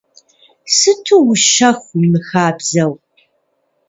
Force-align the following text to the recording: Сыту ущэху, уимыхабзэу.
Сыту 0.75 1.17
ущэху, 1.31 1.85
уимыхабзэу. 1.97 2.93